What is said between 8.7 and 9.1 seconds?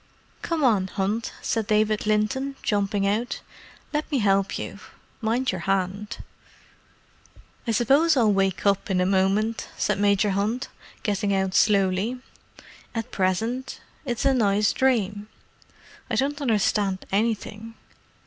in a